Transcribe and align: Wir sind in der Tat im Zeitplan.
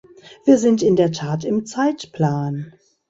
Wir 0.45 0.57
sind 0.57 0.81
in 0.81 0.95
der 0.95 1.11
Tat 1.11 1.45
im 1.45 1.67
Zeitplan. 1.67 2.73